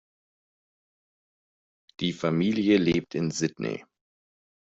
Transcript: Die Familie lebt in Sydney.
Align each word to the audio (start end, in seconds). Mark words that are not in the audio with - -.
Die 1.99 2.11
Familie 2.11 2.79
lebt 2.79 3.13
in 3.13 3.29
Sydney. 3.29 3.85